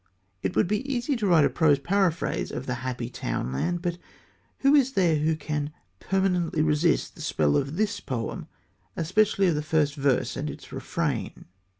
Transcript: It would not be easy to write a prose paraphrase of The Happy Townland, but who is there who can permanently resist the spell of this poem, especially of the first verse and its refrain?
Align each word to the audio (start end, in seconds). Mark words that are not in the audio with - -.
It 0.41 0.55
would 0.55 0.65
not 0.65 0.69
be 0.71 0.91
easy 0.91 1.15
to 1.15 1.27
write 1.27 1.45
a 1.45 1.49
prose 1.51 1.77
paraphrase 1.77 2.49
of 2.49 2.65
The 2.65 2.73
Happy 2.81 3.07
Townland, 3.07 3.83
but 3.83 3.99
who 4.61 4.73
is 4.73 4.93
there 4.93 5.17
who 5.17 5.35
can 5.35 5.71
permanently 5.99 6.63
resist 6.63 7.13
the 7.13 7.21
spell 7.21 7.55
of 7.55 7.75
this 7.77 7.99
poem, 7.99 8.47
especially 8.95 9.45
of 9.45 9.53
the 9.53 9.61
first 9.61 9.93
verse 9.93 10.35
and 10.35 10.49
its 10.49 10.71
refrain? 10.71 11.45